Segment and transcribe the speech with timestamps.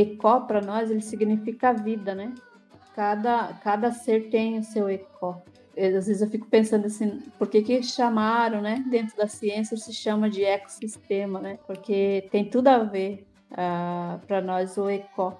[0.00, 2.34] Ecó para nós ele significa vida, né?
[2.94, 5.42] Cada, cada ser tem o seu Ecó.
[5.76, 8.84] às vezes eu fico pensando assim, por que que chamaram, né?
[8.88, 11.58] Dentro da ciência se chama de ecossistema, né?
[11.66, 15.36] Porque tem tudo a ver ah, para nós o Ecó.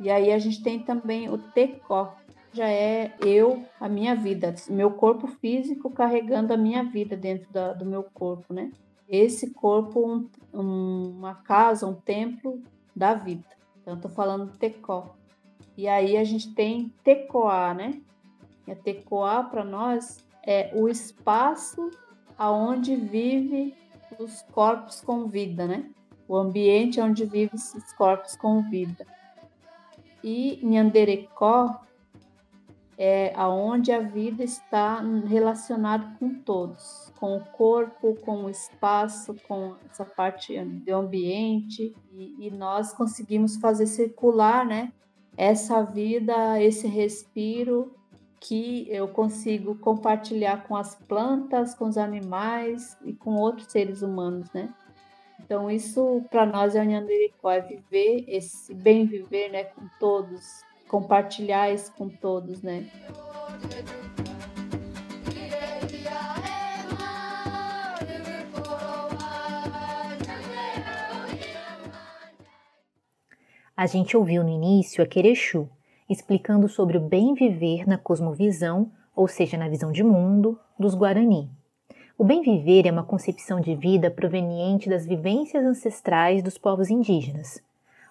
[0.00, 2.16] E aí a gente tem também o Tecó,
[2.52, 7.72] já é eu, a minha vida, meu corpo físico carregando a minha vida dentro da,
[7.72, 8.70] do meu corpo, né?
[9.08, 12.62] Esse corpo, um, um, uma casa, um templo
[12.94, 13.57] da vida.
[13.88, 15.16] Então, estou falando Tecó.
[15.74, 18.02] E aí a gente tem Tecoá, né?
[18.66, 21.90] E a Tecoá para nós é o espaço
[22.36, 23.74] aonde vive
[24.18, 25.88] os corpos com vida, né?
[26.28, 29.06] O ambiente onde vivem esses corpos com vida.
[30.22, 31.80] E Nhanderecó
[33.00, 39.76] é aonde a vida está relacionada com todos, com o corpo, com o espaço, com
[39.88, 44.92] essa parte do ambiente e, e nós conseguimos fazer circular, né?
[45.36, 47.94] Essa vida, esse respiro
[48.40, 54.50] que eu consigo compartilhar com as plantas, com os animais e com outros seres humanos,
[54.52, 54.74] né?
[55.38, 60.64] Então isso para nós é o Nhandericó, é viver esse bem viver, né, com todos,
[60.88, 62.88] compartilhar isso com todos, né?
[73.76, 75.68] A gente ouviu no início a Querechu,
[76.10, 81.48] explicando sobre o bem viver na cosmovisão, ou seja, na visão de mundo, dos Guarani.
[82.16, 87.62] O bem viver é uma concepção de vida proveniente das vivências ancestrais dos povos indígenas.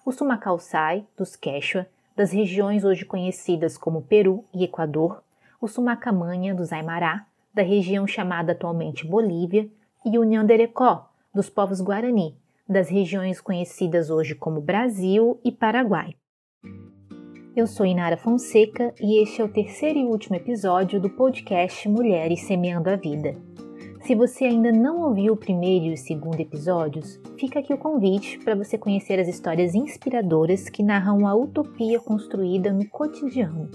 [0.06, 1.86] O Sumacalçai, dos Quechua,
[2.18, 5.22] das regiões hoje conhecidas como Peru e Equador,
[5.60, 7.24] o Sumacamanha dos Aimará,
[7.54, 9.70] da região chamada atualmente Bolívia,
[10.04, 12.36] e o Nhanderecó, dos povos Guarani,
[12.68, 16.16] das regiões conhecidas hoje como Brasil e Paraguai.
[17.54, 22.40] Eu sou Inara Fonseca e este é o terceiro e último episódio do podcast Mulheres
[22.40, 23.36] Semeando a Vida.
[24.08, 28.38] Se você ainda não ouviu o primeiro e o segundo episódios, fica aqui o convite
[28.38, 33.68] para você conhecer as histórias inspiradoras que narram a utopia construída no cotidiano.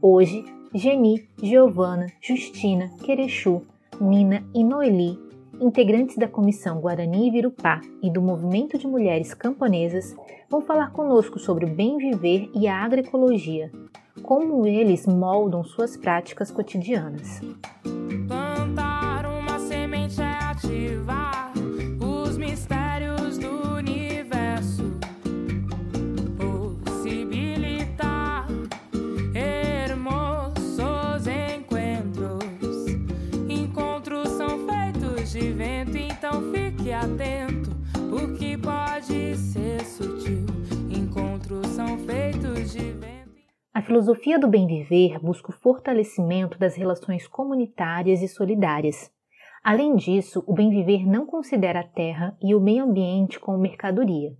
[0.00, 3.60] Hoje, Geni, Giovana, Justina, Querechu,
[4.00, 5.18] Nina e Noeli,
[5.60, 10.14] integrantes da Comissão Guarani Virupá e do Movimento de Mulheres Camponesas,
[10.48, 13.72] vão falar conosco sobre o bem viver e a agroecologia,
[14.22, 17.40] como eles moldam suas práticas cotidianas.
[43.86, 49.12] Filosofia do bem viver busca o fortalecimento das relações comunitárias e solidárias.
[49.62, 54.36] Além disso, o bem viver não considera a terra e o meio ambiente como mercadoria.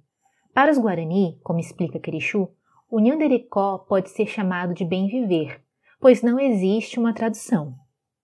[0.53, 2.51] Para os Guarani, como explica Querichu,
[2.91, 5.63] o Nhanderecó pode ser chamado de bem viver,
[6.01, 7.75] pois não existe uma tradução.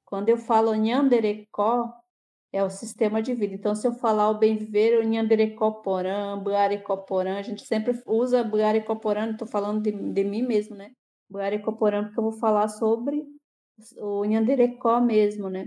[0.04, 1.88] Quando eu falo Nhanderecó,
[2.52, 3.54] é o sistema de vida.
[3.54, 9.30] Então, se eu falar o bem viver, o Nhanderecoporã, Buarecoporã, a gente sempre usa Buarecoporã,
[9.30, 10.90] estou falando de, de mim mesmo, né?
[11.32, 13.24] Buarecoporã, porque eu vou falar sobre
[13.98, 15.66] o Nhanderecó mesmo, né?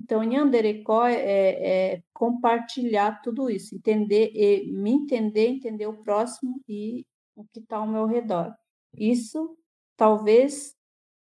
[0.00, 6.60] Então, Nhanderecó é, é, é compartilhar tudo isso, entender, e, me entender, entender o próximo
[6.68, 7.04] e
[7.34, 8.54] o que está ao meu redor.
[8.94, 9.56] Isso,
[9.96, 10.74] talvez,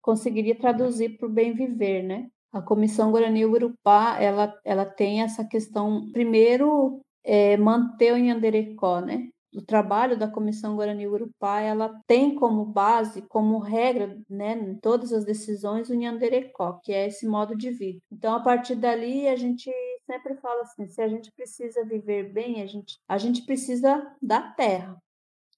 [0.02, 2.30] conseguiria traduzir para o bem viver, né?
[2.52, 9.28] A Comissão Guarani Urupá, ela, ela tem essa questão, primeiro, é, manter o Nhanderecó, né?
[9.54, 15.12] O trabalho da Comissão Guarani Urupá, ela tem como base, como regra, né, em todas
[15.12, 17.98] as decisões, o Nhanderecó, que é esse modo de vida.
[18.12, 19.70] Então, a partir dali, a gente
[20.06, 24.40] sempre fala assim, se a gente precisa viver bem, a gente, a gente precisa da
[24.40, 24.96] terra,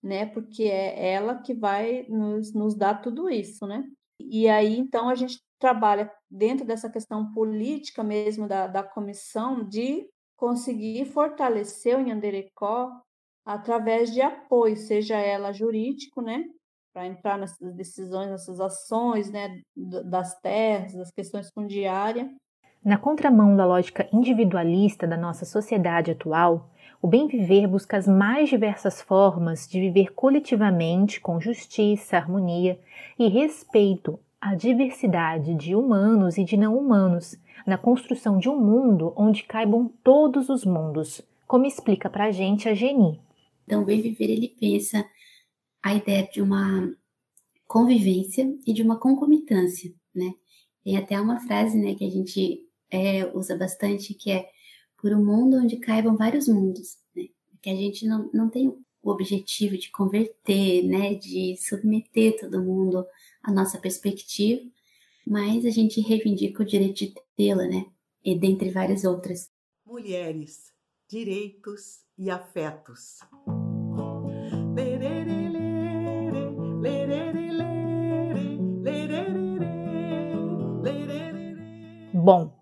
[0.02, 0.26] né?
[0.26, 3.84] Porque é ela que vai nos, nos dar tudo isso, né?
[4.20, 10.08] E aí, então, a gente trabalha dentro dessa questão política mesmo da, da comissão de
[10.36, 12.90] conseguir fortalecer o Nhanderecó
[13.52, 16.44] através de apoio, seja ela jurídico, né,
[16.92, 22.28] para entrar nessas decisões, nessas ações, né, das terras, das questões fundiárias.
[22.84, 26.70] Na contramão da lógica individualista da nossa sociedade atual,
[27.02, 32.78] o bem viver busca as mais diversas formas de viver coletivamente com justiça, harmonia
[33.18, 37.36] e respeito a diversidade de humanos e de não humanos
[37.66, 42.68] na construção de um mundo onde caibam todos os mundos, como explica para a gente
[42.68, 43.20] a Geni.
[43.70, 45.08] Então, o bem viver ele pensa
[45.80, 46.92] a ideia de uma
[47.68, 50.34] convivência e de uma concomitância, né?
[50.82, 54.50] Tem até uma frase, né, que a gente é, usa bastante, que é
[55.00, 57.28] por um mundo onde caibam vários mundos, né?
[57.62, 63.06] Que a gente não, não tem o objetivo de converter, né, de submeter todo mundo
[63.40, 64.68] à nossa perspectiva,
[65.24, 67.86] mas a gente reivindica o direito de tê-la, né?
[68.24, 69.48] E dentre várias outras.
[69.86, 70.72] Mulheres,
[71.08, 73.20] direitos e afetos.
[82.32, 82.52] Bom,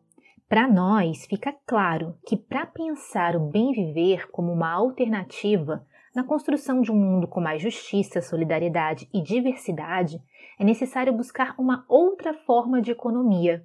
[0.48, 5.86] para nós fica claro que para pensar o bem viver como uma alternativa
[6.16, 10.22] na construção de um mundo com mais justiça, solidariedade e diversidade,
[10.58, 13.62] é necessário buscar uma outra forma de economia,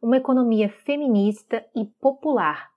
[0.00, 2.70] uma economia feminista e popular,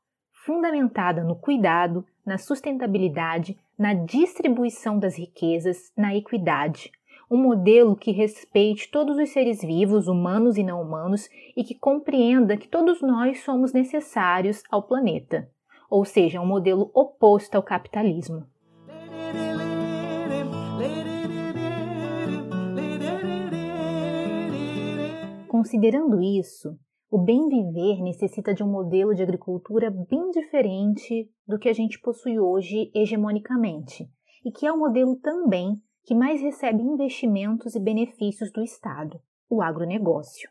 [0.46, 6.92] fundamentada no cuidado, na sustentabilidade, na distribuição das riquezas, na equidade,
[7.30, 12.58] um modelo que respeite todos os seres vivos, humanos e não humanos, e que compreenda
[12.58, 15.50] que todos nós somos necessários ao planeta,
[15.90, 18.46] ou seja, um modelo oposto ao capitalismo.
[25.48, 26.78] Considerando isso,
[27.10, 32.00] o bem viver necessita de um modelo de agricultura bem diferente do que a gente
[32.02, 34.08] possui hoje hegemonicamente,
[34.44, 39.20] e que é um modelo também que mais recebe investimentos e benefícios do Estado,
[39.50, 40.48] o agronegócio.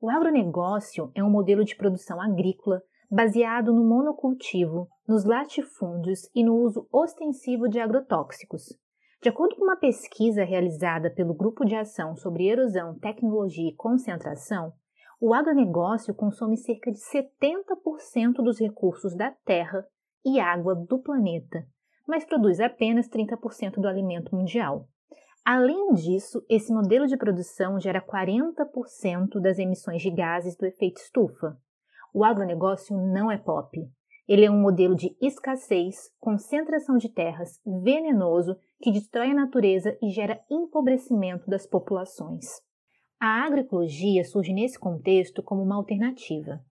[0.00, 6.56] O agronegócio é um modelo de produção agrícola baseado no monocultivo, nos latifúndios e no
[6.56, 8.62] uso ostensivo de agrotóxicos.
[9.22, 14.72] De acordo com uma pesquisa realizada pelo Grupo de Ação sobre Erosão, Tecnologia e Concentração,
[15.20, 19.86] o agronegócio consome cerca de 70% dos recursos da terra
[20.24, 21.66] e água do planeta
[22.06, 24.88] mas produz apenas 30% do alimento mundial.
[25.44, 31.58] Além disso, esse modelo de produção gera 40% das emissões de gases do efeito estufa.
[32.14, 33.78] O agronegócio não é pop.
[34.26, 40.10] Ele é um modelo de escassez, concentração de terras, venenoso, que destrói a natureza e
[40.10, 42.46] gera empobrecimento das populações.
[43.20, 46.64] A agroecologia surge nesse contexto como uma alternativa.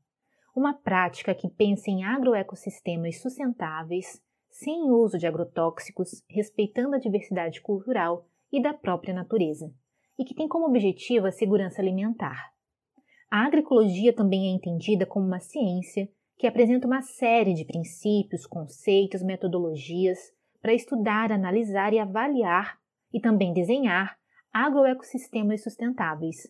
[0.56, 4.20] Uma prática que pensa em agroecossistemas sustentáveis,
[4.54, 9.74] sem uso de agrotóxicos, respeitando a diversidade cultural e da própria natureza,
[10.18, 12.54] e que tem como objetivo a segurança alimentar.
[13.32, 16.08] A agroecologia também é entendida como uma ciência
[16.38, 20.20] que apresenta uma série de princípios, conceitos, metodologias
[20.62, 22.78] para estudar, analisar e avaliar
[23.12, 24.16] e também desenhar
[24.54, 26.48] agroecossistemas sustentáveis.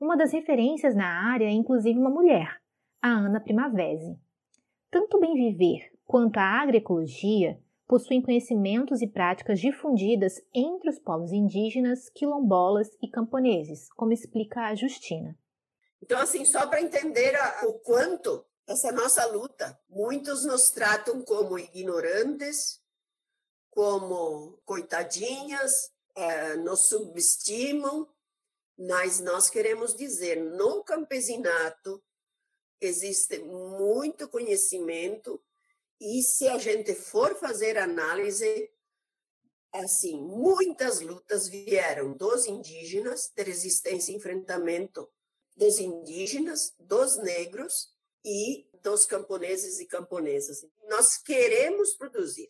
[0.00, 2.60] Uma das referências na área é inclusive uma mulher,
[3.02, 4.16] a Ana Primavesi.
[4.88, 12.10] Tanto bem viver quanto à agroecologia, possuem conhecimentos e práticas difundidas entre os povos indígenas,
[12.10, 15.38] quilombolas e camponeses, como explica a Justina.
[16.02, 21.56] Então, assim, só para entender a, o quanto essa nossa luta, muitos nos tratam como
[21.56, 22.80] ignorantes,
[23.70, 28.08] como coitadinhas, é, nos subestimam,
[28.76, 32.02] mas nós queremos dizer, no campesinato
[32.80, 35.40] existe muito conhecimento
[36.00, 38.70] e se a gente for fazer análise,
[39.72, 45.08] assim, muitas lutas vieram dos indígenas, de resistência e enfrentamento
[45.54, 47.94] dos indígenas, dos negros
[48.24, 50.64] e dos camponeses e camponesas.
[50.88, 52.48] Nós queremos produzir.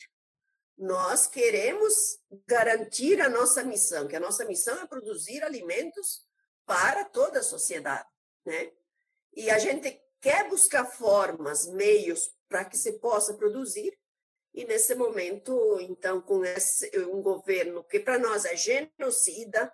[0.78, 6.24] Nós queremos garantir a nossa missão, que a nossa missão é produzir alimentos
[6.64, 8.08] para toda a sociedade,
[8.46, 8.72] né?
[9.34, 13.96] E a gente quer buscar formas, meios para que se possa produzir.
[14.52, 19.72] E nesse momento, então, com esse, um governo que para nós é genocida,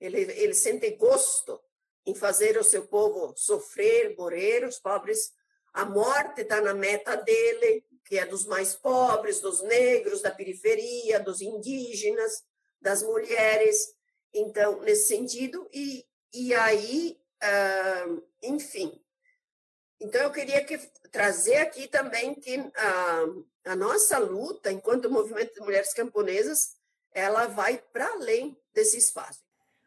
[0.00, 1.62] ele, ele sente gosto
[2.04, 5.32] em fazer o seu povo sofrer, morrer, os pobres.
[5.72, 11.20] A morte está na meta dele, que é dos mais pobres, dos negros, da periferia,
[11.20, 12.42] dos indígenas,
[12.80, 13.94] das mulheres.
[14.34, 16.04] Então, nesse sentido, e,
[16.34, 19.00] e aí, uh, enfim,
[20.00, 20.78] então, eu queria que,
[21.10, 26.76] trazer aqui também que a, a nossa luta, enquanto movimento de mulheres camponesas,
[27.14, 29.40] ela vai para além desse espaço.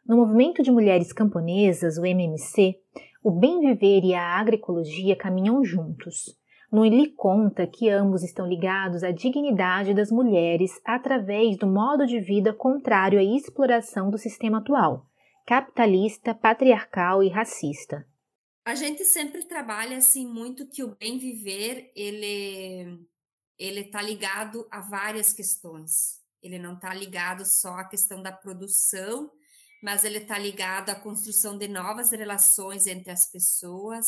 [0.04, 2.74] No movimento de mulheres camponesas, o MMC,
[3.22, 6.36] o bem viver e a agroecologia caminham juntos.
[6.72, 12.52] Noeli conta que ambos estão ligados à dignidade das mulheres através do modo de vida
[12.52, 15.04] contrário à exploração do sistema atual,
[15.46, 18.06] capitalista, patriarcal e racista.
[18.70, 23.04] A gente sempre trabalha assim muito que o bem viver ele
[23.58, 26.20] ele está ligado a várias questões.
[26.40, 29.28] Ele não está ligado só à questão da produção,
[29.82, 34.06] mas ele está ligado à construção de novas relações entre as pessoas,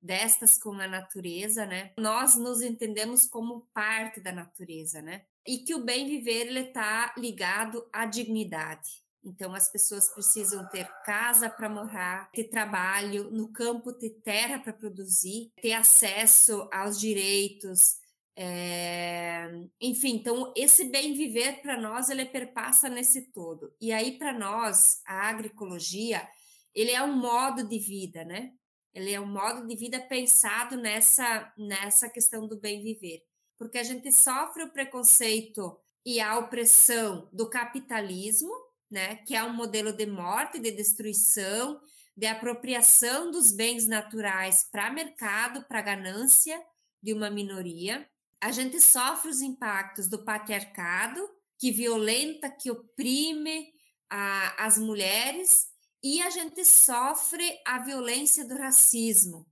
[0.00, 1.92] destas com a natureza, né?
[1.98, 5.24] Nós nos entendemos como parte da natureza, né?
[5.44, 9.07] E que o bem viver ele está ligado à dignidade.
[9.28, 14.72] Então as pessoas precisam ter casa para morar, ter trabalho no campo, ter terra para
[14.72, 17.98] produzir, ter acesso aos direitos,
[18.40, 23.74] é, enfim, então esse bem viver para nós ele perpassa nesse todo.
[23.80, 26.24] E aí para nós a agroecologia
[26.72, 28.52] ele é um modo de vida, né?
[28.94, 33.24] Ele é um modo de vida pensado nessa nessa questão do bem viver,
[33.58, 38.54] porque a gente sofre o preconceito e a opressão do capitalismo,
[38.90, 39.16] né?
[39.16, 41.80] Que é um modelo de morte, de destruição,
[42.16, 46.60] de apropriação dos bens naturais para mercado, para ganância
[47.02, 48.08] de uma minoria
[48.40, 51.28] a gente sofre os impactos do patriarcado,
[51.58, 53.72] que violenta, que oprime
[54.08, 55.66] a, as mulheres,
[56.02, 59.44] e a gente sofre a violência do racismo,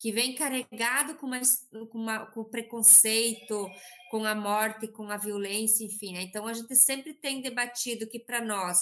[0.00, 1.40] que vem carregado com, uma,
[1.88, 3.68] com, uma, com preconceito,
[4.12, 6.12] com a morte, com a violência, enfim.
[6.12, 6.20] Né?
[6.20, 8.78] Então, a gente sempre tem debatido que, para nós,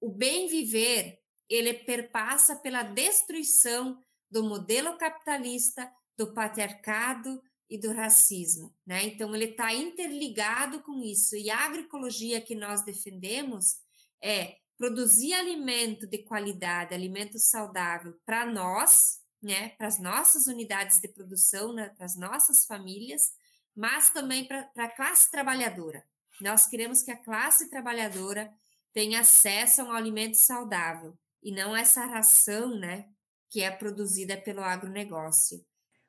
[0.00, 5.88] o bem viver ele perpassa pela destruição do modelo capitalista,
[6.18, 7.40] do patriarcado,
[7.70, 9.04] e do racismo, né?
[9.04, 11.34] Então ele está interligado com isso.
[11.34, 13.78] E a agroecologia que nós defendemos
[14.22, 19.70] é produzir alimento de qualidade, alimento saudável para nós, né?
[19.70, 21.88] Para as nossas unidades de produção, né?
[21.96, 23.32] para as nossas famílias,
[23.76, 26.04] mas também para a classe trabalhadora.
[26.40, 28.52] Nós queremos que a classe trabalhadora
[28.92, 33.06] tenha acesso a um alimento saudável e não essa ração, né?
[33.50, 35.58] Que é produzida pelo agronegócio.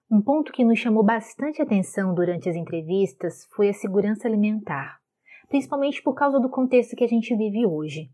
[0.10, 5.00] Um ponto que nos chamou bastante atenção durante as entrevistas foi a segurança alimentar,
[5.50, 8.12] principalmente por causa do contexto que a gente vive hoje.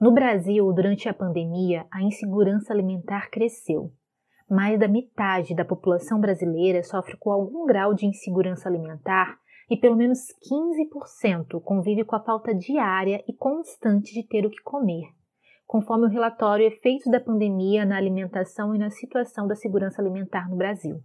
[0.00, 3.92] No Brasil, durante a pandemia, a insegurança alimentar cresceu.
[4.48, 9.38] Mais da metade da população brasileira sofre com algum grau de insegurança alimentar
[9.70, 10.18] e pelo menos
[10.50, 15.04] 15% convive com a falta diária e constante de ter o que comer,
[15.66, 20.56] conforme o relatório Efeitos da Pandemia na Alimentação e na Situação da Segurança Alimentar no
[20.56, 21.00] Brasil.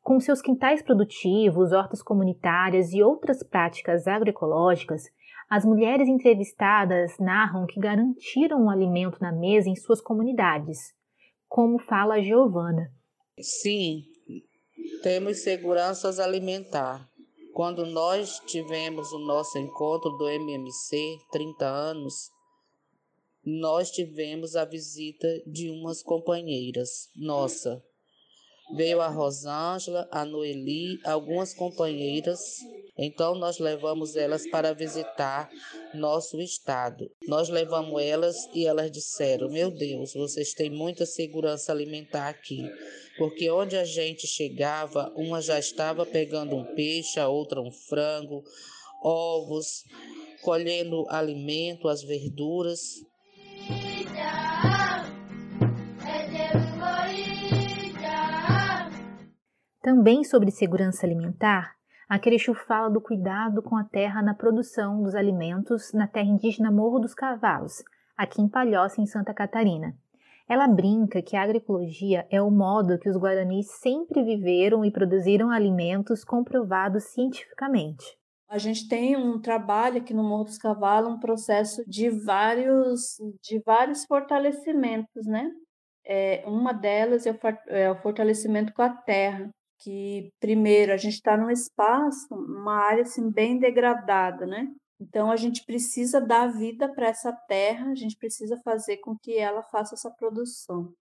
[0.00, 5.04] Com seus quintais produtivos, hortas comunitárias e outras práticas agroecológicas,
[5.48, 10.78] as mulheres entrevistadas narram que garantiram o alimento na mesa em suas comunidades,
[11.52, 12.90] como fala Giovana.
[13.38, 14.06] Sim,
[15.02, 17.06] temos seguranças alimentar.
[17.52, 22.30] Quando nós tivemos o nosso encontro do MMC, 30 anos,
[23.44, 27.84] nós tivemos a visita de umas companheiras nossa,
[28.72, 32.40] Veio a Rosângela, a Noeli, algumas companheiras.
[32.96, 35.50] Então nós levamos elas para visitar
[35.94, 37.10] nosso estado.
[37.26, 42.62] Nós levamos elas e elas disseram: "Meu Deus, vocês têm muita segurança alimentar aqui".
[43.18, 48.42] Porque onde a gente chegava, uma já estava pegando um peixe, a outra um frango,
[49.02, 49.84] ovos,
[50.42, 52.80] colhendo alimento, as verduras.
[59.82, 61.74] Também sobre segurança alimentar,
[62.08, 66.70] a Querechu fala do cuidado com a terra na produção dos alimentos na terra indígena
[66.70, 67.82] Morro dos Cavalos,
[68.16, 69.92] aqui em Palhoça, em Santa Catarina.
[70.48, 75.50] Ela brinca que a agroecologia é o modo que os guaranis sempre viveram e produziram
[75.50, 78.04] alimentos comprovados cientificamente.
[78.48, 83.60] A gente tem um trabalho aqui no Morro dos Cavalos, um processo de vários, de
[83.66, 85.50] vários fortalecimentos, né?
[86.06, 89.50] É, uma delas é o, é o fortalecimento com a terra
[89.82, 94.68] que primeiro a gente está num espaço, uma área assim bem degradada, né?
[95.00, 99.36] Então a gente precisa dar vida para essa terra, a gente precisa fazer com que
[99.36, 100.92] ela faça essa produção.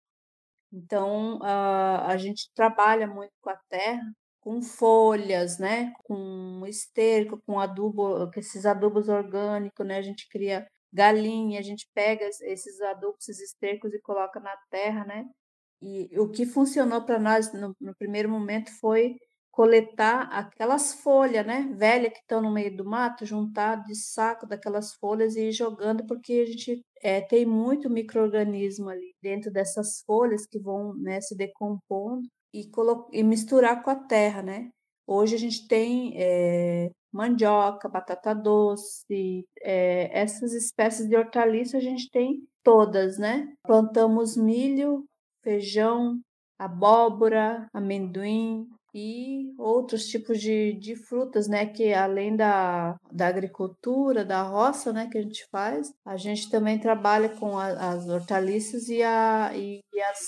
[0.74, 5.94] Então a, a gente trabalha muito com a terra, com folhas, né?
[6.04, 9.98] Com esterco, com adubo, com esses adubos orgânicos, né?
[9.98, 15.06] A gente cria galinha, a gente pega esses adubos, esses estercos e coloca na terra,
[15.06, 15.26] né?
[15.82, 19.16] E o que funcionou para nós no, no, primeiro momento foi
[19.52, 24.94] coletar aquelas folhas, né, velhas que estão no meio do mato, juntar de saco daquelas
[24.94, 30.46] folhas e ir jogando, porque a gente é, tem muito microorganismo ali dentro dessas folhas
[30.46, 32.70] que vão né, se decompondo e,
[33.12, 34.70] e misturar com a terra, né?
[35.06, 42.10] Hoje a gente tem é, mandioca, batata doce, é, essas espécies de hortaliça a gente
[42.10, 43.52] tem todas, né?
[43.64, 45.04] Plantamos milho,
[45.44, 46.20] feijão,
[46.60, 51.66] abóbora, amendoim, e outros tipos de, de frutas, né?
[51.66, 55.08] Que além da, da agricultura, da roça, né?
[55.10, 59.80] Que a gente faz, a gente também trabalha com a, as hortaliças e, a, e,
[59.94, 60.20] e, as,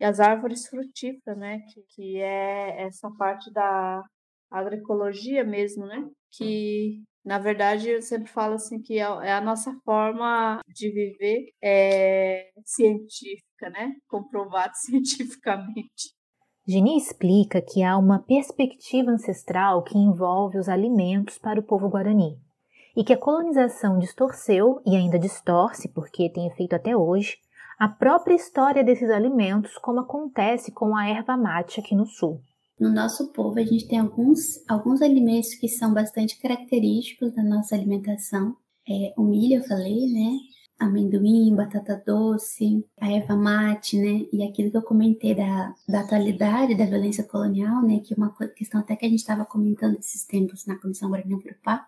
[0.00, 1.60] e as árvores frutíferas, né?
[1.68, 4.02] Que, que é essa parte da
[4.50, 6.08] agroecologia mesmo, né?
[6.32, 11.52] Que na verdade, eu sempre falo assim que é, é a nossa forma de viver
[11.62, 13.92] é científica, né?
[14.08, 16.14] Comprovado cientificamente.
[16.66, 22.38] Geni explica que há uma perspectiva ancestral que envolve os alimentos para o povo guarani
[22.96, 27.36] e que a colonização distorceu e ainda distorce, porque tem efeito até hoje,
[27.78, 32.40] a própria história desses alimentos, como acontece com a erva mate aqui no sul.
[32.80, 37.74] No nosso povo, a gente tem alguns, alguns alimentos que são bastante característicos da nossa
[37.74, 38.56] alimentação.
[38.88, 40.38] É, o milho, eu falei, né?
[40.80, 44.26] amendoim, batata doce, a erva mate, né?
[44.32, 48.00] E aquilo que eu comentei da, da atualidade da violência colonial, né?
[48.00, 51.34] Que é uma questão até que a gente estava comentando esses tempos na Comissão Guarani
[51.34, 51.86] Urupá.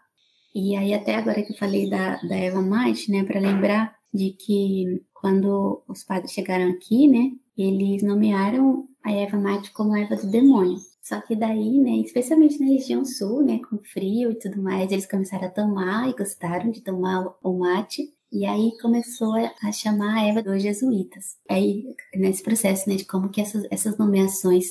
[0.55, 3.25] E aí até agora que eu falei da, da erva mate, né?
[3.25, 7.31] Para lembrar de que quando os padres chegaram aqui, né?
[7.57, 10.79] Eles nomearam a erva mate como erva do demônio.
[11.03, 15.07] Só que daí, né, especialmente na região sul, né, com frio e tudo mais, eles
[15.07, 18.13] começaram a tomar e gostaram de tomar o mate.
[18.31, 21.37] E aí começou a chamar a Eva dos jesuítas.
[21.51, 24.67] Aí, nesse processo, né, de como que essas, essas nomeações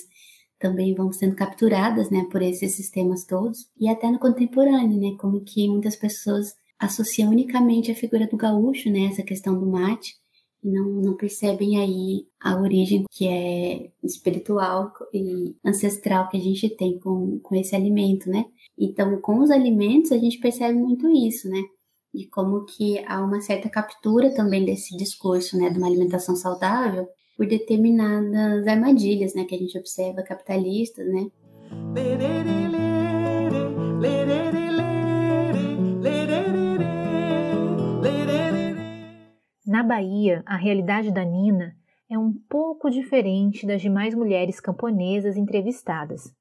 [0.58, 3.70] também vão sendo capturadas, né, por esses sistemas todos.
[3.78, 8.90] E até no contemporâneo, né, como que muitas pessoas associam unicamente a figura do gaúcho,
[8.90, 10.16] né, essa questão do mate,
[10.64, 16.70] e não, não percebem aí a origem que é espiritual e ancestral que a gente
[16.70, 18.46] tem com, com esse alimento, né?
[18.78, 21.62] Então, com os alimentos, a gente percebe muito isso, né?
[22.14, 27.08] e como que há uma certa captura também desse discurso, né, de uma alimentação saudável
[27.38, 31.28] por determinadas armadilhas, né, que a gente observa capitalistas, né.
[39.72, 41.74] Na Bahia, a realidade da Nina
[42.10, 46.36] é um pouco diferente das demais mulheres camponesas entrevistadas.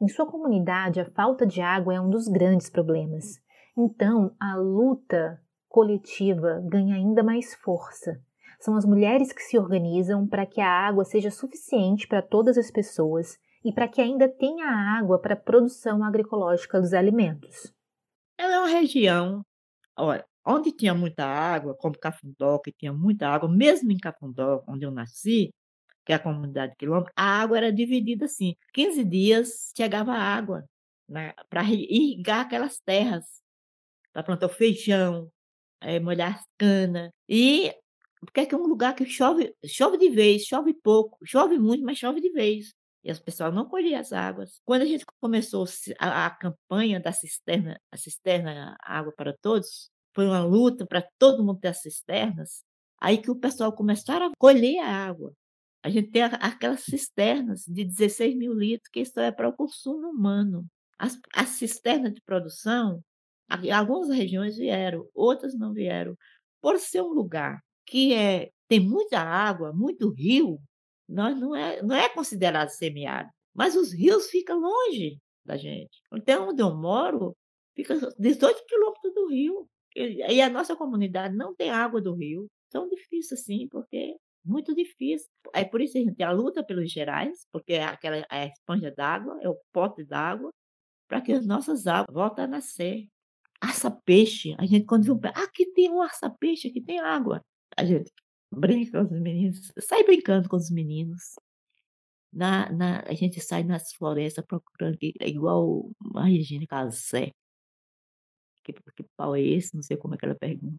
[0.00, 3.40] Em sua comunidade, a falta de água é um dos grandes problemas.
[3.78, 8.20] Então, a luta coletiva ganha ainda mais força.
[8.58, 12.68] São as mulheres que se organizam para que a água seja suficiente para todas as
[12.68, 14.66] pessoas e para que ainda tenha
[14.98, 17.72] água para a produção agroecológica dos alimentos.
[18.36, 19.40] Ela é uma região,
[19.96, 24.84] olha, onde tinha muita água, como Cafundó, que tinha muita água, mesmo em Cafundó, onde
[24.84, 25.54] eu nasci,
[26.04, 28.54] que é a comunidade quilômetro, a água era dividida assim.
[28.72, 30.64] 15 dias chegava água
[31.50, 33.24] para irrigar aquelas terras
[34.12, 35.30] para plantar feijão,
[35.80, 37.10] é, molhar as canas.
[37.28, 37.74] E
[38.20, 41.84] porque é que é um lugar que chove, chove de vez, chove pouco, chove muito,
[41.84, 42.72] mas chove de vez.
[43.04, 44.60] E as pessoas não colhiam as águas.
[44.64, 45.64] Quando a gente começou
[45.98, 51.44] a, a campanha da cisterna, a cisterna Água para Todos, foi uma luta para todo
[51.44, 52.64] mundo ter as cisternas,
[53.00, 55.32] aí que o pessoal começaram a colher a água.
[55.82, 60.08] A gente tem aquelas cisternas de 16 mil litros, que isso é para o consumo
[60.08, 60.64] humano.
[60.98, 63.02] As, as cisternas de produção,
[63.74, 66.16] Algumas regiões vieram, outras não vieram.
[66.60, 70.58] Por ser um lugar que é, tem muita água, muito rio,
[71.08, 73.32] nós não é, não é considerado semiárido.
[73.54, 76.00] Mas os rios ficam longe da gente.
[76.14, 77.36] Então, onde eu moro,
[77.74, 79.68] fica 18 quilômetros do rio.
[79.96, 82.46] E a nossa comunidade não tem água do rio.
[82.70, 85.28] Tão difícil assim, porque é muito difícil.
[85.54, 88.46] É por isso que a gente tem a luta pelos gerais, porque é aquela a
[88.46, 90.50] esponja d'água, é o pote d'água,
[91.08, 93.06] para que as nossas águas voltem a nascer
[93.60, 94.54] aça-peixe.
[94.58, 97.40] A gente, quando viu, ah, aqui tem um aça-peixe, aqui tem água.
[97.76, 98.10] A gente
[98.52, 101.36] brinca com os meninos, sai brincando com os meninos.
[102.32, 107.30] Na, na, a gente sai nas florestas procurando, é igual a Regina Casé.
[108.64, 109.74] Que, que pau é esse?
[109.74, 110.78] Não sei como é que ela pergunta.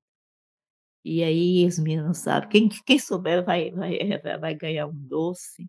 [1.06, 2.50] E aí os meninos não sabem.
[2.50, 5.68] Quem, quem souber vai, vai, vai ganhar um doce.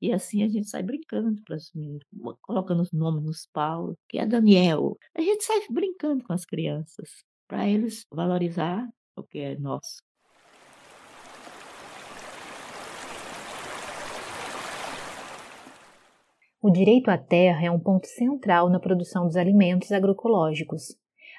[0.00, 2.04] E assim a gente sai brincando para os meninos,
[2.42, 4.96] colocando os nomes nos paus, que é Daniel.
[5.14, 9.98] A gente sai brincando com as crianças, para eles valorizar o que é nosso.
[16.60, 20.96] O direito à terra é um ponto central na produção dos alimentos agroecológicos.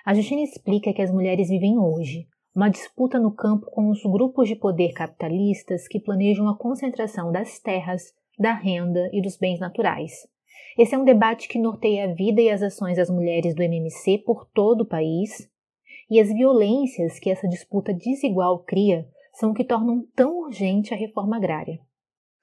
[0.10, 4.48] A Justina explica que as mulheres vivem hoje uma disputa no campo com os grupos
[4.48, 10.28] de poder capitalistas que planejam a concentração das terras da renda e dos bens naturais.
[10.76, 14.24] Esse é um debate que norteia a vida e as ações das mulheres do MMC
[14.26, 15.48] por todo o país,
[16.10, 20.98] e as violências que essa disputa desigual cria são o que tornam tão urgente a
[20.98, 21.80] reforma agrária.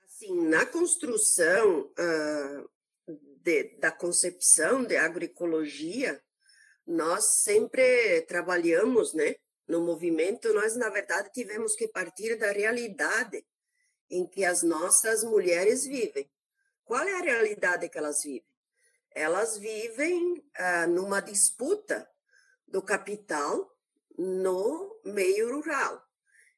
[0.04, 6.20] Assim, na construção uh, de, da concepção de agroecologia,
[6.86, 9.34] nós sempre trabalhamos, né?
[9.66, 13.44] No movimento, nós, na verdade, tivemos que partir da realidade
[14.08, 16.30] em que as nossas mulheres vivem.
[16.84, 18.46] Qual é a realidade que elas vivem?
[19.10, 22.08] Elas vivem ah, numa disputa
[22.66, 23.76] do capital
[24.16, 26.06] no meio rural.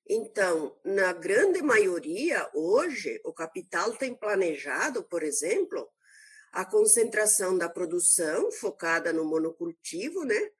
[0.06, 5.88] Então, na grande maioria, hoje, o capital tem planejado, por exemplo,
[6.58, 10.50] a concentração da produção focada no monocultivo, né?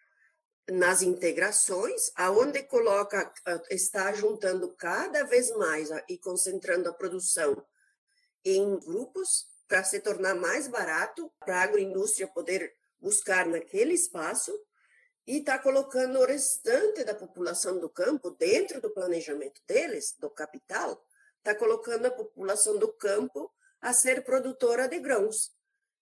[0.71, 3.35] nas integrações, aonde coloca
[3.69, 7.67] está juntando cada vez mais e concentrando a produção
[8.45, 14.57] em grupos para se tornar mais barato para a agroindústria poder buscar naquele espaço
[15.27, 21.05] e está colocando o restante da população do campo dentro do planejamento deles, do capital,
[21.39, 25.58] está colocando a população do campo a ser produtora de grãos.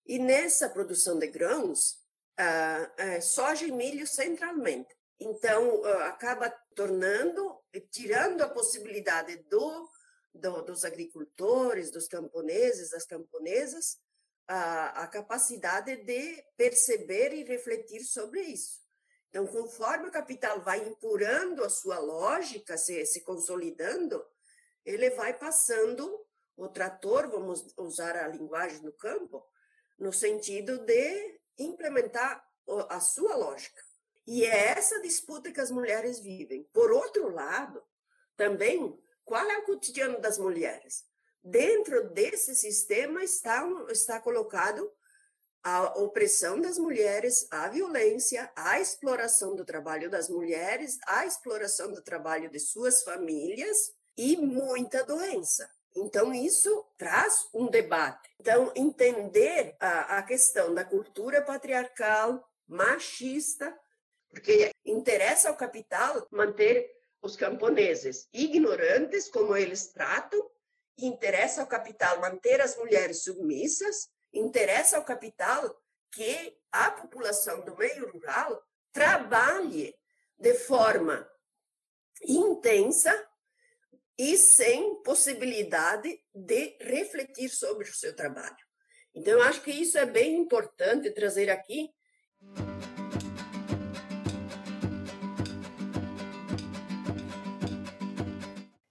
[0.07, 1.99] E nessa produção de grãos,
[2.38, 4.95] ah, é, soja e milho centralmente.
[5.19, 7.59] Então, ah, acaba tornando,
[7.90, 9.90] tirando a possibilidade do,
[10.33, 13.99] do, dos agricultores, dos camponeses, das camponesas,
[14.49, 18.81] a, capacidade de perceber e refletir sobre isso.
[19.29, 24.25] Então, conforme o capital vai empurrando a sua lógica, se, se consolidando,
[24.85, 26.25] ele vai passando
[26.57, 29.45] o trator, vamos usar a linguagem do campo,
[29.99, 32.45] no sentido de implementar
[32.89, 33.83] a sua lógica.
[34.27, 36.65] E é essa disputa que as mulheres vivem.
[36.73, 37.83] Por outro lado,
[38.37, 41.05] também, qual é o cotidiano das mulheres?
[41.43, 44.93] Dentro desse sistema está, está colocado
[45.63, 52.03] a opressão das mulheres, a violência, a exploração do trabalho das mulheres, a exploração do
[52.03, 55.69] trabalho de suas famílias e muita doença.
[55.97, 58.29] Então, isso traz um debate.
[58.39, 63.75] Então, entender a, a questão da cultura patriarcal, machista,
[64.29, 66.87] porque interessa ao capital manter
[67.23, 70.51] os camponeses ignorantes, como eles tratam,
[70.99, 75.75] interessa ao capital manter as mulheres submissas, interessa ao capital
[76.13, 79.95] que a população do meio rural trabalhe
[80.39, 81.27] de forma
[82.23, 83.29] intensa
[84.19, 88.57] e sem possibilidade de refletir sobre o seu trabalho.
[89.15, 91.91] Então, eu acho que isso é bem importante trazer aqui.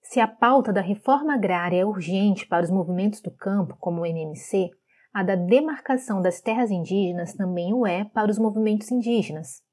[0.04, 4.06] Se a pauta da reforma agrária é urgente para os movimentos do campo, como o
[4.06, 4.70] MMC,
[5.14, 9.65] a da demarcação das terras indígenas também o é para os movimentos indígenas.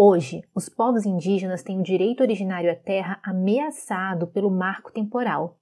[0.00, 5.58] Hoje, os povos indígenas têm o direito originário à terra ameaçado pelo marco temporal.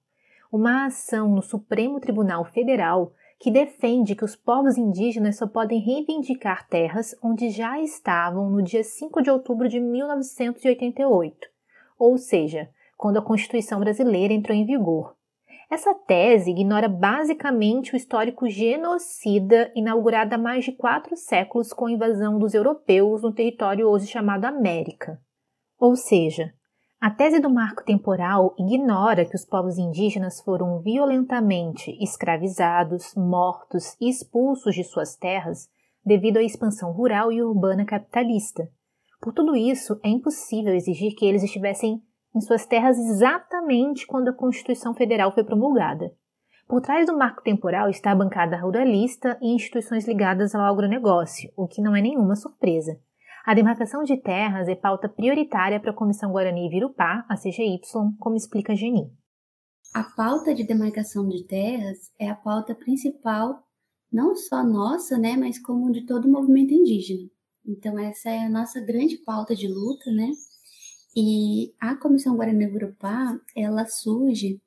[0.51, 6.67] Uma ação no Supremo Tribunal Federal que defende que os povos indígenas só podem reivindicar
[6.67, 11.35] terras onde já estavam no dia 5 de outubro de 1988,
[11.97, 15.16] ou seja, quando a Constituição brasileira entrou em vigor.
[15.69, 21.91] Essa tese ignora basicamente o histórico genocida inaugurado há mais de quatro séculos com a
[21.91, 25.21] invasão dos europeus no território hoje chamado América.
[25.77, 26.53] Ou seja,
[27.01, 34.09] a tese do marco temporal ignora que os povos indígenas foram violentamente escravizados, mortos e
[34.09, 35.69] expulsos de suas terras
[36.03, 38.69] devido à expansão rural e urbana capitalista.
[39.21, 42.01] Por tudo isso, é impossível exigir que eles estivessem
[42.35, 46.11] em suas terras exatamente quando a Constituição Federal foi promulgada.
[46.67, 51.67] Por trás do marco temporal está a bancada ruralista e instituições ligadas ao agronegócio, o
[51.67, 52.99] que não é nenhuma surpresa.
[53.45, 57.79] A demarcação de terras é pauta prioritária para a Comissão Guarani Virupá, a CGY,
[58.19, 59.09] como explica Geni.
[59.93, 63.63] A pauta de demarcação de terras é a pauta principal,
[64.11, 67.29] não só nossa, né, mas como de todo o movimento indígena.
[67.65, 70.29] Então essa é a nossa grande pauta de luta, né,
[71.19, 74.61] e a Comissão Guarani Grupá, ela surge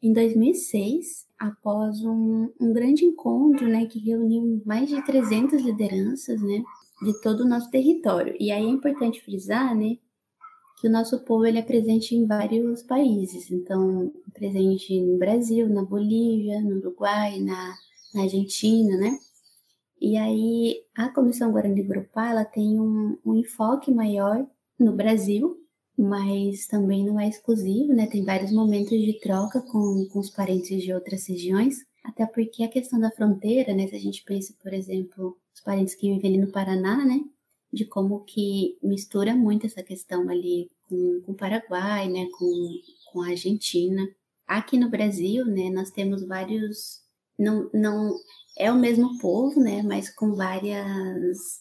[0.00, 6.62] em 2006, após um, um grande encontro, né, que reuniu mais de 300 lideranças, né,
[7.02, 8.36] de todo o nosso território.
[8.38, 9.96] E aí é importante frisar, né,
[10.80, 13.50] que o nosso povo ele é presente em vários países.
[13.50, 17.74] Então, presente no Brasil, na Bolívia, no Uruguai, na,
[18.14, 19.18] na Argentina, né?
[20.00, 24.46] E aí a Comissão Guarani Grupá, ela tem um, um enfoque maior
[24.78, 25.65] no Brasil,
[25.98, 28.06] mas também não é exclusivo, né?
[28.06, 32.68] Tem vários momentos de troca com, com os parentes de outras regiões, até porque a
[32.68, 33.86] questão da fronteira, né?
[33.88, 37.20] Se a gente pensa, por exemplo, os parentes que vivem ali no Paraná, né?
[37.72, 42.26] De como que mistura muito essa questão ali com, com o Paraguai, né?
[42.38, 42.80] Com,
[43.12, 44.02] com a Argentina.
[44.46, 45.70] Aqui no Brasil, né?
[45.70, 47.04] Nós temos vários...
[47.38, 48.14] Não, não
[48.56, 51.60] é o mesmo povo, né, mas com várias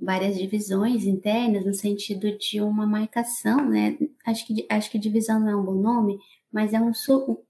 [0.00, 3.98] várias divisões internas no sentido de uma marcação, né?
[4.24, 6.18] Acho que acho que divisão não é um bom nome,
[6.52, 6.92] mas é um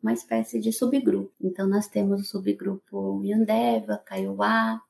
[0.02, 1.32] uma espécie de subgrupo.
[1.40, 4.80] Então nós temos o subgrupo Yandeva, Kaiowá,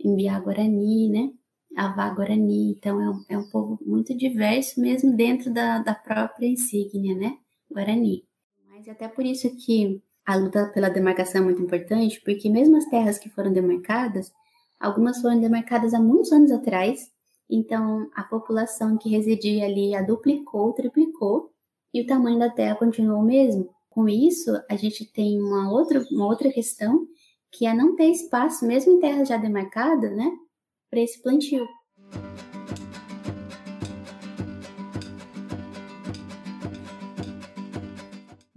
[0.00, 1.32] Imbiá Guarani, né?
[1.76, 2.72] Avá Guarani.
[2.72, 7.36] Então é um, é um povo muito diverso mesmo dentro da, da própria insígnia, né?
[7.70, 8.24] Guarani.
[8.68, 12.86] Mas até por isso que a luta pela demarcação é muito importante, porque mesmo as
[12.86, 14.32] terras que foram demarcadas,
[14.82, 17.10] algumas foram demarcadas há muitos anos atrás,
[17.48, 21.50] então a população que residia ali a duplicou, triplicou,
[21.94, 23.68] e o tamanho da terra continuou o mesmo.
[23.90, 27.06] Com isso, a gente tem uma outra, uma outra questão,
[27.50, 30.30] que é não ter espaço, mesmo em terras já demarcadas, né,
[30.90, 31.66] para esse plantio.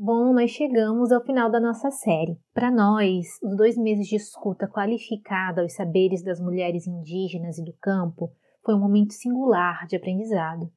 [0.07, 2.37] Bom, nós chegamos ao final da nossa série.
[2.53, 7.73] Para nós, os dois meses de escuta qualificada aos saberes das mulheres indígenas e do
[7.81, 8.31] campo
[8.63, 10.71] foi um momento singular de aprendizado.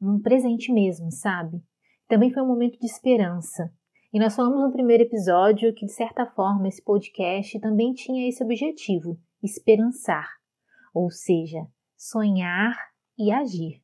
[0.00, 1.60] Um presente mesmo, sabe?
[2.06, 3.68] Também foi um momento de esperança.
[4.12, 8.44] E nós falamos no primeiro episódio que, de certa forma, esse podcast também tinha esse
[8.44, 10.28] objetivo: esperançar.
[10.94, 12.76] Ou seja, sonhar
[13.18, 13.82] e agir.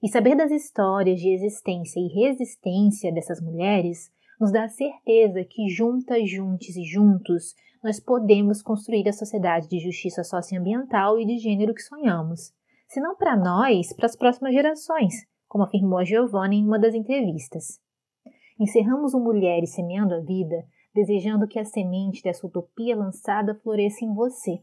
[0.00, 5.68] E saber das histórias de existência e resistência dessas mulheres nos dá a certeza que
[5.68, 11.74] juntas, juntos e juntos nós podemos construir a sociedade de justiça socioambiental e de gênero
[11.74, 12.52] que sonhamos.
[12.88, 16.94] Se não para nós, para as próximas gerações, como afirmou a Giovanna em uma das
[16.94, 17.80] entrevistas.
[18.58, 20.66] Encerramos o Mulheres Semeando a Vida
[20.98, 24.60] desejando que a semente dessa utopia lançada floresça em você.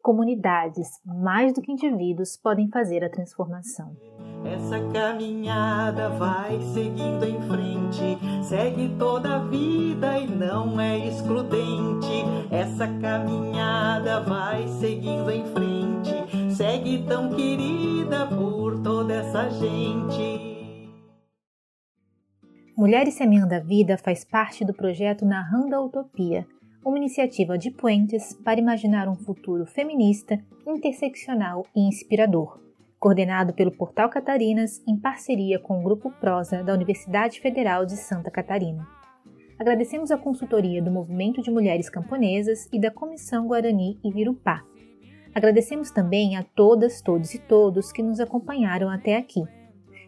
[0.00, 3.96] Comunidades, mais do que indivíduos, podem fazer a transformação.
[4.44, 12.24] Essa caminhada vai seguindo em frente, segue toda a vida e não é excludente.
[12.50, 20.90] Essa caminhada vai seguindo em frente, segue tão querida por toda essa gente.
[22.76, 26.46] Mulheres Semeando a Vida faz parte do projeto Narrando a Utopia,
[26.84, 32.64] uma iniciativa de Puentes para imaginar um futuro feminista, interseccional e inspirador
[33.04, 38.30] coordenado pelo Portal Catarinas em parceria com o Grupo Prosa da Universidade Federal de Santa
[38.30, 38.88] Catarina.
[39.58, 44.64] Agradecemos a consultoria do Movimento de Mulheres Camponesas e da Comissão Guarani e Virupá.
[45.34, 49.42] Agradecemos também a todas, todos e todos que nos acompanharam até aqui.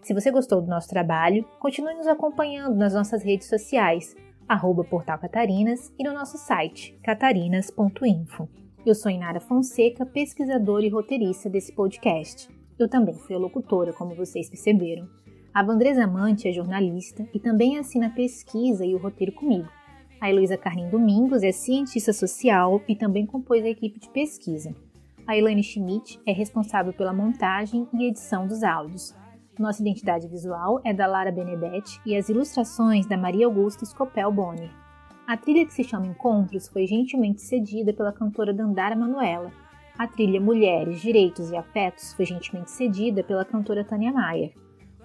[0.01, 4.17] Se você gostou do nosso trabalho, continue nos acompanhando nas nossas redes sociais,
[4.49, 8.49] arroba Portal Catarinas e no nosso site, catarinas.info.
[8.87, 12.57] Eu sou Inara Fonseca, pesquisadora e roteirista desse podcast.
[12.79, 15.09] Eu também fui a locutora, como vocês perceberam.
[15.53, 19.69] A Vandresa Amante é jornalista e também assina a pesquisa e o roteiro comigo.
[20.21, 24.75] A Heloísa Carnim Domingos é cientista social e também compôs a equipe de pesquisa.
[25.27, 29.15] A Elaine Schmidt é responsável pela montagem e edição dos áudios.
[29.59, 34.71] Nossa identidade visual é da Lara Benedetti e as ilustrações da Maria Augusta Scopel Bonner.
[35.27, 39.51] A trilha que se chama Encontros foi gentilmente cedida pela cantora Dandara Manuela,
[39.99, 44.53] a trilha Mulheres, Direitos e Afetos foi gentilmente cedida pela cantora Tânia Maia.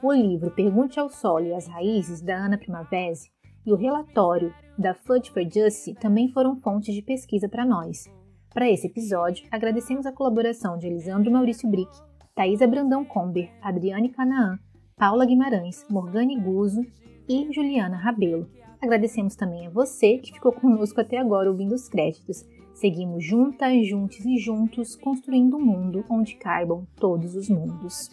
[0.04, 3.30] O livro Pergunte ao Solo e as Raízes, da Ana Primavesi,
[3.66, 8.10] e o relatório da Flood for Justice também foram fontes de pesquisa para nós.
[8.54, 11.92] Para esse episódio, agradecemos a colaboração de Elisandro Maurício Brick,
[12.36, 14.60] Thaisa Brandão Comber, Adriane Canaã,
[14.98, 16.82] Paula Guimarães, Morgane Guzo
[17.30, 18.50] e Juliana Rabelo.
[18.82, 22.44] Agradecemos também a você que ficou conosco até agora ouvindo os créditos
[22.82, 28.10] Seguimos juntas, juntos e juntos, construindo um mundo onde caibam todos os mundos.